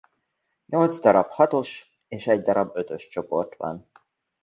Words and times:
Nyolc 0.65 0.99
darab 0.99 1.29
hatos 1.31 1.97
és 2.07 2.27
egy 2.27 2.41
darab 2.41 2.75
ötös 2.75 3.07
csoport 3.07 3.55
van. 3.55 3.89